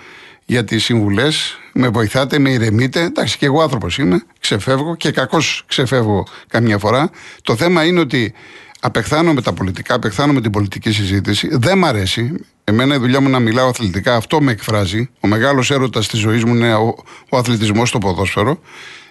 για 0.46 0.64
τις 0.64 0.84
συμβουλές. 0.84 1.58
Με 1.72 1.88
βοηθάτε, 1.88 2.38
με 2.38 2.50
ηρεμείτε. 2.50 3.02
Εντάξει, 3.02 3.38
και 3.38 3.46
εγώ 3.46 3.62
άνθρωπος 3.62 3.98
είμαι, 3.98 4.22
ξεφεύγω 4.40 4.96
και 4.96 5.10
κακώς 5.10 5.64
ξεφεύγω 5.66 6.26
καμιά 6.48 6.78
φορά. 6.78 7.10
Το 7.42 7.56
θέμα 7.56 7.84
είναι 7.84 8.00
ότι 8.00 8.34
απεχθάνομαι 8.80 9.42
τα 9.42 9.52
πολιτικά, 9.52 9.94
απεχθάνομαι 9.94 10.40
την 10.40 10.50
πολιτική 10.50 10.92
συζήτηση. 10.92 11.48
Δεν 11.52 11.78
μ' 11.78 11.84
αρέσει. 11.84 12.32
Εμένα 12.64 12.94
η 12.94 12.98
δουλειά 12.98 13.20
μου 13.20 13.28
να 13.28 13.38
μιλάω 13.38 13.68
αθλητικά, 13.68 14.16
αυτό 14.16 14.40
με 14.40 14.52
εκφράζει. 14.52 15.10
Ο 15.20 15.28
μεγάλος 15.28 15.70
έρωτας 15.70 16.08
της 16.08 16.20
ζωής 16.20 16.44
μου 16.44 16.54
είναι 16.54 16.74
ο, 16.74 16.94
ο 17.28 17.36
αθλητισμός 17.36 17.88
στο 17.88 17.98
ποδόσφαιρο. 17.98 18.60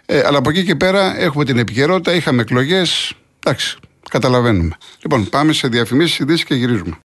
Ε, 0.05 0.21
αλλά 0.25 0.37
από 0.37 0.49
εκεί 0.49 0.63
και 0.63 0.75
πέρα 0.75 1.19
έχουμε 1.19 1.45
την 1.45 1.57
επικαιρότητα, 1.57 2.13
είχαμε 2.13 2.41
εκλογές. 2.41 3.13
Εντάξει, 3.39 3.77
καταλαβαίνουμε. 4.09 4.77
Λοιπόν, 5.01 5.29
πάμε 5.29 5.53
σε 5.53 5.67
διαφημίσεις, 5.67 6.19
ειδήσεις 6.19 6.43
και 6.43 6.55
γυρίζουμε. 6.55 6.97